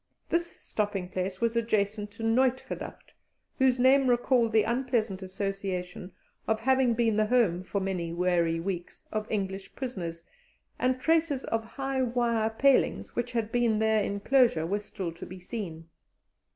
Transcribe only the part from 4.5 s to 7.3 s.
the unpleasant association of having been the